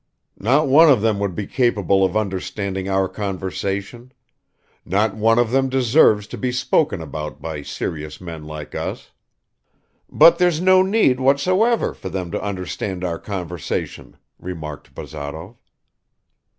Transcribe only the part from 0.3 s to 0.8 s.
"Not